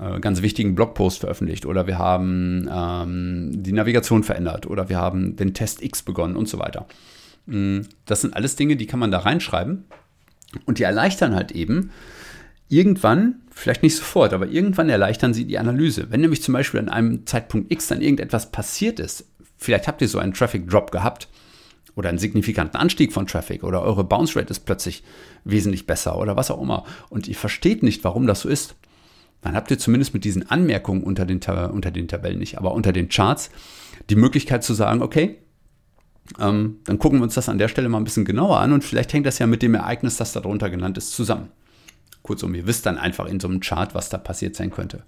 [0.00, 5.36] äh, ganz wichtigen Blogpost veröffentlicht oder wir haben ähm, die Navigation verändert oder wir haben
[5.36, 6.86] den Test X begonnen und so weiter.
[7.46, 9.84] Mm, das sind alles Dinge, die kann man da reinschreiben
[10.64, 11.90] und die erleichtern halt eben
[12.68, 16.06] irgendwann, vielleicht nicht sofort, aber irgendwann erleichtern sie die Analyse.
[16.10, 19.26] Wenn nämlich zum Beispiel an einem Zeitpunkt X dann irgendetwas passiert ist,
[19.58, 21.28] vielleicht habt ihr so einen Traffic Drop gehabt
[21.96, 25.02] oder einen signifikanten Anstieg von Traffic oder eure Bounce Rate ist plötzlich
[25.44, 28.76] wesentlich besser oder was auch immer und ihr versteht nicht, warum das so ist,
[29.42, 32.92] dann habt ihr zumindest mit diesen Anmerkungen unter den, unter den Tabellen nicht, aber unter
[32.92, 33.50] den Charts
[34.08, 35.38] die Möglichkeit zu sagen, okay,
[36.38, 38.84] ähm, dann gucken wir uns das an der Stelle mal ein bisschen genauer an und
[38.84, 41.48] vielleicht hängt das ja mit dem Ereignis, das darunter genannt ist, zusammen.
[42.22, 45.04] Kurzum, ihr wisst dann einfach in so einem Chart, was da passiert sein könnte.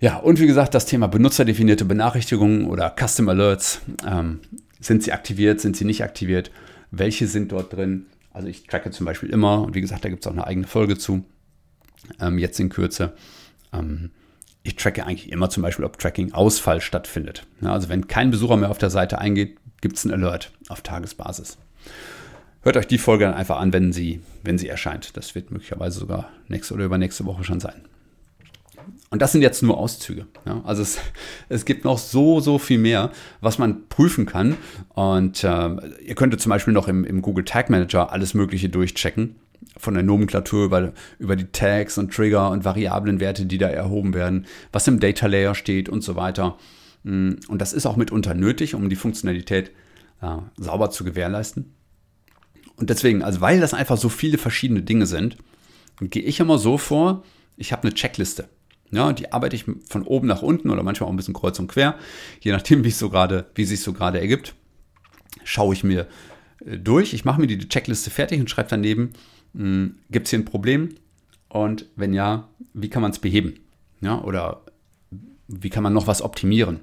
[0.00, 3.80] Ja, und wie gesagt, das Thema benutzerdefinierte Benachrichtigungen oder Custom Alerts.
[4.06, 4.40] Ähm,
[4.80, 6.50] sind sie aktiviert, sind sie nicht aktiviert?
[6.90, 8.06] Welche sind dort drin?
[8.32, 10.66] Also ich tracke zum Beispiel immer, und wie gesagt, da gibt es auch eine eigene
[10.66, 11.24] Folge zu,
[12.20, 13.14] ähm, jetzt in Kürze.
[13.72, 14.10] Ähm,
[14.62, 17.46] ich tracke eigentlich immer zum Beispiel, ob Tracking-Ausfall stattfindet.
[17.60, 20.80] Ja, also wenn kein Besucher mehr auf der Seite eingeht, gibt es einen Alert auf
[20.80, 21.58] Tagesbasis.
[22.62, 25.18] Hört euch die Folge dann einfach an, wenn sie, wenn sie erscheint.
[25.18, 27.82] Das wird möglicherweise sogar nächste oder übernächste Woche schon sein.
[29.10, 30.26] Und das sind jetzt nur Auszüge.
[30.46, 30.62] Ja?
[30.64, 30.98] Also es,
[31.50, 33.12] es gibt noch so, so viel mehr,
[33.42, 34.56] was man prüfen kann.
[34.94, 35.68] Und äh,
[36.06, 39.36] ihr könntet zum Beispiel noch im, im Google Tag Manager alles Mögliche durchchecken
[39.76, 44.46] von der Nomenklatur über, über die Tags und Trigger und Variablenwerte, die da erhoben werden,
[44.72, 46.58] was im Data Layer steht und so weiter.
[47.02, 49.70] Mm, und das ist auch mitunter nötig, um die Funktionalität
[50.22, 51.74] äh, sauber zu gewährleisten.
[52.76, 55.36] Und deswegen, also weil das einfach so viele verschiedene Dinge sind,
[56.00, 57.22] gehe ich immer so vor,
[57.56, 58.48] ich habe eine Checkliste.
[58.90, 61.68] Ja, die arbeite ich von oben nach unten oder manchmal auch ein bisschen kreuz und
[61.68, 61.96] quer,
[62.40, 64.54] je nachdem, wie es so gerade, wie sich so gerade ergibt.
[65.42, 66.06] Schaue ich mir
[66.64, 69.12] äh, durch, ich mache mir die Checkliste fertig und schreibe daneben,
[69.54, 70.96] gibt es hier ein Problem?
[71.48, 73.60] Und wenn ja, wie kann man es beheben?
[74.00, 74.62] Ja, oder
[75.46, 76.80] wie kann man noch was optimieren?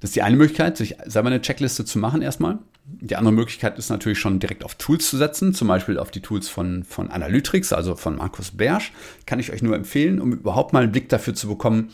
[0.00, 2.58] Das ist die eine Möglichkeit, sich selber eine Checkliste zu machen erstmal.
[2.84, 6.20] Die andere Möglichkeit ist natürlich schon direkt auf Tools zu setzen, zum Beispiel auf die
[6.20, 8.92] Tools von, von Analytrix, also von Markus Bersch.
[9.24, 11.90] Kann ich euch nur empfehlen, um überhaupt mal einen Blick dafür zu bekommen,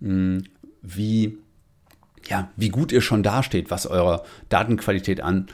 [0.00, 0.44] hm,
[0.82, 1.38] wie,
[2.28, 5.48] ja, wie gut ihr schon dasteht, was eure Datenqualität an,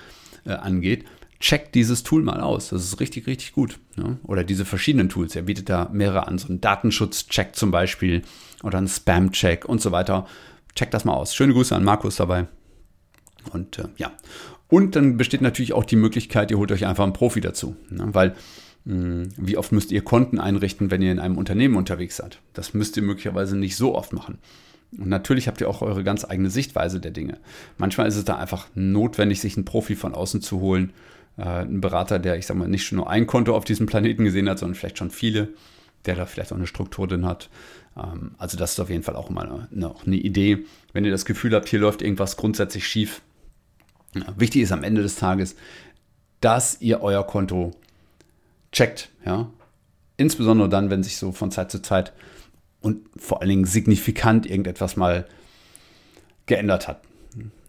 [0.45, 1.07] äh, angeht
[1.45, 2.71] checkt dieses Tool mal aus.
[2.71, 3.79] Das ist richtig, richtig gut.
[3.99, 4.17] Ja?
[4.23, 5.37] Oder diese verschiedenen Tools.
[5.37, 6.39] Er bietet da mehrere an.
[6.39, 8.23] So einen Datenschutz-Check zum Beispiel
[8.63, 10.27] oder einen Spam-Check und so weiter.
[10.75, 11.35] Checkt das mal aus.
[11.35, 12.47] Schöne Grüße an Markus dabei.
[13.53, 14.13] Und äh, ja,
[14.69, 17.77] Und dann besteht natürlich auch die Möglichkeit, ihr holt euch einfach einen Profi dazu.
[17.91, 18.09] Ne?
[18.13, 18.35] Weil
[18.87, 22.41] hm, wie oft müsst ihr Konten einrichten, wenn ihr in einem Unternehmen unterwegs seid?
[22.55, 24.39] Das müsst ihr möglicherweise nicht so oft machen.
[24.97, 27.37] Und natürlich habt ihr auch eure ganz eigene Sichtweise der Dinge.
[27.77, 30.95] Manchmal ist es da einfach notwendig, sich einen Profi von außen zu holen.
[31.37, 34.49] Äh, einen Berater, der, ich sag mal, nicht nur ein Konto auf diesem Planeten gesehen
[34.49, 35.49] hat, sondern vielleicht schon viele,
[36.07, 37.51] der da vielleicht auch eine Struktur drin hat.
[37.97, 40.65] Ähm, also das ist auf jeden Fall auch mal eine, eine Idee.
[40.93, 43.23] Wenn ihr das Gefühl habt, hier läuft irgendwas grundsätzlich schief.
[44.37, 45.57] Wichtig ist am Ende des Tages,
[46.41, 47.73] dass ihr euer Konto
[48.71, 49.11] checkt.
[49.27, 49.51] Ja?
[50.17, 52.13] Insbesondere dann, wenn sich so von Zeit zu Zeit
[52.81, 55.27] und vor allen Dingen signifikant irgendetwas mal
[56.47, 57.01] geändert hat.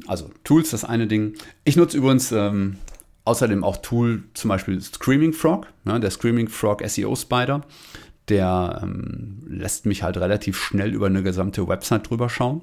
[0.06, 1.36] Also Tools, das eine Ding.
[1.64, 2.78] Ich nutze übrigens ähm,
[3.26, 7.62] außerdem auch Tool, zum Beispiel Screaming Frog, ja, der Screaming Frog SEO Spider.
[8.30, 12.62] Der ähm, lässt mich halt relativ schnell über eine gesamte Website drüber schauen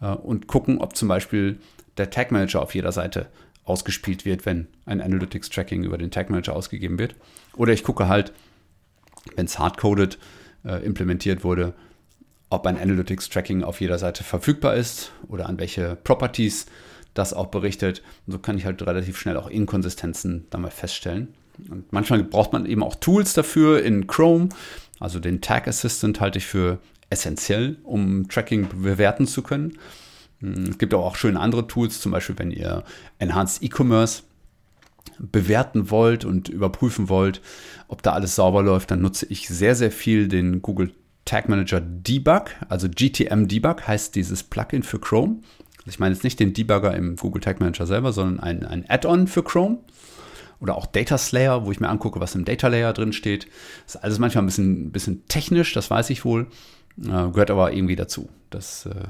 [0.00, 1.58] äh, und gucken, ob zum Beispiel
[1.98, 3.26] der Tag Manager auf jeder Seite
[3.64, 7.14] ausgespielt wird, wenn ein Analytics Tracking über den Tag Manager ausgegeben wird.
[7.56, 8.32] Oder ich gucke halt,
[9.34, 10.18] wenn es hardcoded
[10.64, 11.74] äh, implementiert wurde,
[12.48, 16.66] ob ein Analytics Tracking auf jeder Seite verfügbar ist oder an welche Properties
[17.18, 18.02] das auch berichtet.
[18.26, 21.34] Und so kann ich halt relativ schnell auch Inkonsistenzen dann mal feststellen.
[21.70, 24.48] Und manchmal braucht man eben auch Tools dafür in Chrome.
[25.00, 26.78] Also den Tag Assistant halte ich für
[27.10, 29.78] essentiell, um Tracking bewerten zu können.
[30.40, 32.84] Hm, es gibt auch schöne andere Tools, zum Beispiel wenn ihr
[33.18, 34.22] Enhanced E-Commerce
[35.18, 37.40] bewerten wollt und überprüfen wollt,
[37.88, 40.92] ob da alles sauber läuft, dann nutze ich sehr, sehr viel den Google
[41.24, 45.40] Tag Manager Debug, also GTM Debug heißt dieses Plugin für Chrome.
[45.86, 48.84] Also ich meine jetzt nicht den Debugger im Google Tag Manager selber, sondern ein, ein
[48.88, 49.78] Add-on für Chrome.
[50.58, 53.46] Oder auch Data Slayer, wo ich mir angucke, was im Data Layer drin steht.
[53.84, 56.48] Das ist alles manchmal ein bisschen, bisschen technisch, das weiß ich wohl.
[56.98, 58.28] Äh, gehört aber irgendwie dazu.
[58.50, 59.04] Das äh,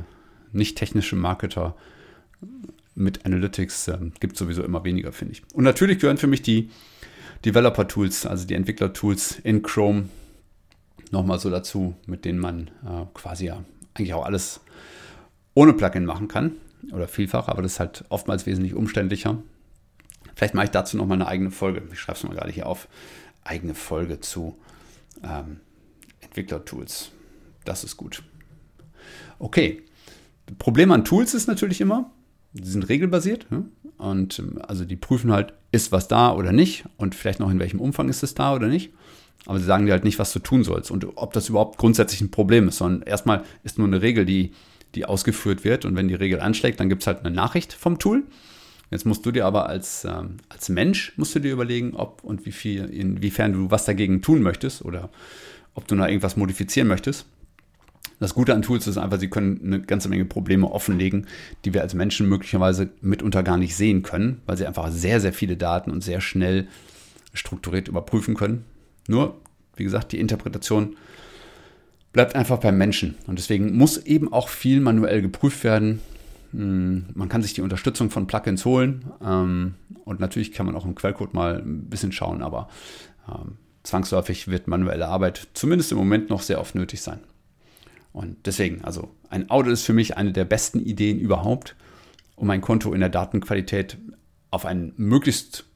[0.52, 1.76] nicht technische Marketer
[2.94, 5.42] mit Analytics äh, gibt sowieso immer weniger, finde ich.
[5.54, 6.68] Und natürlich gehören für mich die
[7.46, 10.10] Developer-Tools, also die Entwickler-Tools in Chrome
[11.10, 14.60] nochmal so dazu, mit denen man äh, quasi ja eigentlich auch alles
[15.54, 16.52] ohne Plugin machen kann
[16.92, 19.42] oder vielfach, aber das ist halt oftmals wesentlich umständlicher.
[20.34, 21.82] Vielleicht mache ich dazu nochmal eine eigene Folge.
[21.92, 22.88] Ich schreibe es mal gerade hier auf.
[23.42, 24.58] Eigene Folge zu
[25.22, 25.60] ähm,
[26.20, 27.10] Entwickler-Tools.
[27.64, 28.22] Das ist gut.
[29.38, 29.82] Okay.
[30.58, 32.12] Problem an Tools ist natürlich immer,
[32.52, 33.46] die sind regelbasiert
[33.98, 37.58] und ähm, also die prüfen halt, ist was da oder nicht und vielleicht noch in
[37.58, 38.92] welchem Umfang ist es da oder nicht.
[39.46, 42.20] Aber sie sagen dir halt nicht, was du tun sollst und ob das überhaupt grundsätzlich
[42.20, 44.52] ein Problem ist, sondern erstmal ist nur eine Regel, die,
[44.96, 47.98] die ausgeführt wird und wenn die Regel anschlägt, dann gibt es halt eine Nachricht vom
[47.98, 48.24] Tool.
[48.90, 52.46] Jetzt musst du dir aber als, ähm, als Mensch musst du dir überlegen, ob und
[52.46, 55.10] wie viel, inwiefern du was dagegen tun möchtest oder
[55.74, 57.26] ob du noch irgendwas modifizieren möchtest.
[58.18, 61.26] Das Gute an Tools ist einfach, sie können eine ganze Menge Probleme offenlegen,
[61.64, 65.34] die wir als Menschen möglicherweise mitunter gar nicht sehen können, weil sie einfach sehr, sehr
[65.34, 66.68] viele Daten und sehr schnell
[67.34, 68.64] strukturiert überprüfen können.
[69.08, 69.36] Nur,
[69.76, 70.96] wie gesagt, die Interpretation
[72.16, 73.14] bleibt einfach beim Menschen.
[73.26, 76.00] Und deswegen muss eben auch viel manuell geprüft werden.
[76.52, 79.04] Hm, man kann sich die Unterstützung von Plugins holen.
[79.22, 79.74] Ähm,
[80.06, 82.70] und natürlich kann man auch im Quellcode mal ein bisschen schauen, aber
[83.28, 87.20] ähm, zwangsläufig wird manuelle Arbeit zumindest im Moment noch sehr oft nötig sein.
[88.14, 91.76] Und deswegen, also ein Audit ist für mich eine der besten Ideen überhaupt,
[92.34, 93.98] um ein Konto in der Datenqualität
[94.50, 95.66] auf einen möglichst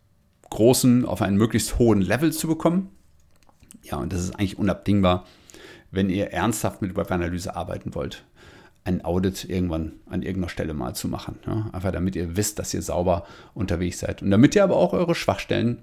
[0.49, 2.89] großen, auf einen möglichst hohen Level zu bekommen.
[3.83, 5.27] Ja, und das ist eigentlich unabdingbar,
[5.91, 8.25] wenn ihr ernsthaft mit Webanalyse arbeiten wollt,
[8.85, 11.39] ein Audit irgendwann an irgendeiner Stelle mal zu machen.
[11.47, 14.23] Ja, einfach damit ihr wisst, dass ihr sauber unterwegs seid.
[14.23, 15.83] Und damit ihr aber auch eure Schwachstellen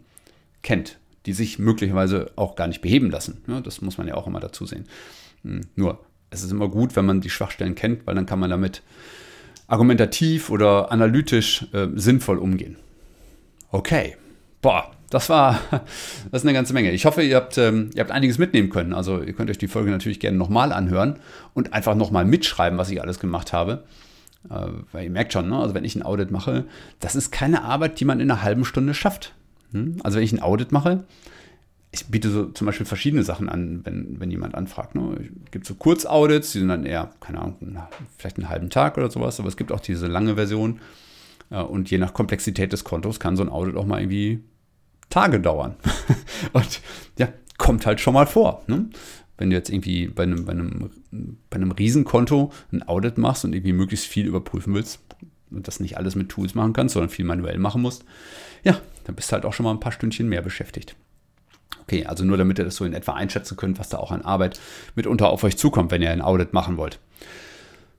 [0.63, 3.43] kennt, die sich möglicherweise auch gar nicht beheben lassen.
[3.47, 4.85] Ja, das muss man ja auch immer dazu sehen.
[5.43, 8.49] Hm, nur es ist immer gut, wenn man die Schwachstellen kennt, weil dann kann man
[8.49, 8.81] damit
[9.67, 12.77] argumentativ oder analytisch äh, sinnvoll umgehen.
[13.71, 14.15] Okay,
[14.61, 16.91] boah, das war das ist eine ganze Menge.
[16.91, 18.93] Ich hoffe, ihr habt, ähm, ihr habt einiges mitnehmen können.
[18.93, 21.19] Also ihr könnt euch die Folge natürlich gerne nochmal anhören
[21.53, 23.83] und einfach nochmal mitschreiben, was ich alles gemacht habe.
[24.49, 25.57] Äh, weil ihr merkt schon, ne?
[25.57, 26.65] also wenn ich ein Audit mache,
[26.99, 29.33] das ist keine Arbeit, die man in einer halben Stunde schafft.
[29.71, 29.97] Hm?
[30.03, 31.03] Also wenn ich ein Audit mache,
[31.91, 34.93] ich biete so zum Beispiel verschiedene Sachen an, wenn, wenn jemand anfragt.
[34.93, 35.17] Ne?
[35.45, 37.55] Es gibt so Kurzaudits, die sind dann eher, keine Ahnung,
[38.17, 40.79] vielleicht einen halben Tag oder sowas, aber es gibt auch diese lange Version.
[41.49, 44.41] Und je nach Komplexität des Kontos kann so ein Audit auch mal irgendwie
[45.09, 45.75] Tage dauern.
[46.53, 46.81] und
[47.17, 48.63] ja, kommt halt schon mal vor.
[48.67, 48.85] Ne?
[49.37, 50.91] Wenn du jetzt irgendwie bei einem, bei, einem,
[51.49, 54.99] bei einem Riesenkonto ein Audit machst und irgendwie möglichst viel überprüfen willst
[55.51, 58.03] und das nicht alles mit Tools machen kannst, sondern viel manuell machen musst,
[58.63, 60.95] ja, dann bist du halt auch schon mal ein paar Stündchen mehr beschäftigt.
[61.83, 64.21] Okay, also nur damit ihr das so in etwa einschätzen könnt, was da auch an
[64.21, 64.59] Arbeit
[64.95, 66.99] mitunter auf euch zukommt, wenn ihr ein Audit machen wollt.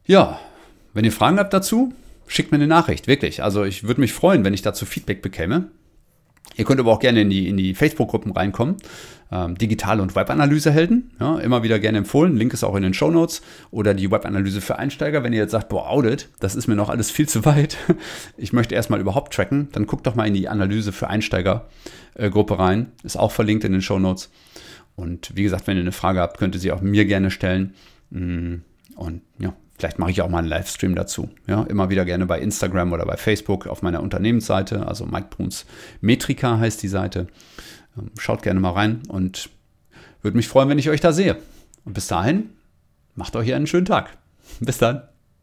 [0.04, 0.38] Ja,
[0.92, 1.94] wenn ihr Fragen habt dazu,
[2.26, 3.42] schickt mir eine Nachricht, wirklich.
[3.42, 5.70] Also ich würde mich freuen, wenn ich dazu Feedback bekäme.
[6.56, 8.76] Ihr könnt aber auch gerne in die, in die Facebook-Gruppen reinkommen.
[9.30, 11.12] Ähm, Digital- und Webanalysehelden.
[11.20, 12.36] Ja, immer wieder gerne empfohlen.
[12.36, 13.42] Link ist auch in den Show Notes.
[13.70, 15.22] Oder die Webanalyse für Einsteiger.
[15.22, 17.76] Wenn ihr jetzt sagt, boah, Audit, das ist mir noch alles viel zu weit.
[18.36, 19.68] Ich möchte erstmal überhaupt tracken.
[19.72, 22.92] Dann guckt doch mal in die Analyse für Einsteiger-Gruppe rein.
[23.02, 24.30] Ist auch verlinkt in den Show Notes.
[24.96, 27.74] Und wie gesagt, wenn ihr eine Frage habt, könnt ihr sie auch mir gerne stellen.
[28.10, 28.56] Mm,
[28.96, 31.30] und ja, Vielleicht mache ich auch mal einen Livestream dazu.
[31.46, 34.86] Ja, immer wieder gerne bei Instagram oder bei Facebook auf meiner Unternehmensseite.
[34.86, 35.66] Also Mike Bruns
[36.00, 37.28] Metrika heißt die Seite.
[37.96, 39.50] Ähm, schaut gerne mal rein und
[40.20, 41.36] würde mich freuen, wenn ich euch da sehe.
[41.84, 42.50] Und bis dahin,
[43.14, 44.18] macht euch einen schönen Tag.
[44.60, 45.02] Bis dann.